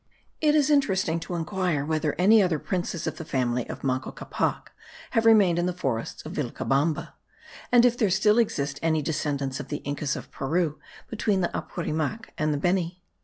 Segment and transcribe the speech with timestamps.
[0.41, 4.69] It is interesting to inquire whether any other princes of the family of Manco Capac
[5.11, 7.13] have remained in the forests of Vilcabamba,
[7.71, 12.33] and if there still exist any descendants of the Incas of Peru between the Apurimac
[12.35, 13.03] and the Beni.